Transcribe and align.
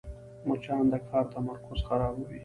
مچان 0.47 0.83
د 0.91 0.95
کار 1.07 1.25
تمرکز 1.35 1.79
خرابوي 1.87 2.39